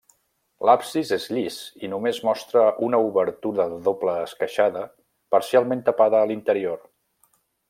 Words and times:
L'absis 0.67 1.09
és 1.17 1.27
llis 1.35 1.57
i 1.87 1.89
només 1.91 2.21
mostra 2.29 2.63
una 2.89 3.01
obertura 3.09 3.69
de 3.75 3.77
doble 3.91 4.17
esqueixada 4.23 4.85
parcialment 5.37 5.89
tapada 5.91 6.25
l'interior. 6.35 6.87